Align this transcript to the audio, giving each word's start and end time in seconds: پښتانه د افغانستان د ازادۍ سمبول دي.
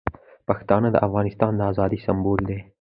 پښتانه 0.47 0.87
د 0.91 0.97
افغانستان 1.07 1.51
د 1.55 1.61
ازادۍ 1.71 1.99
سمبول 2.05 2.39
دي. 2.49 2.59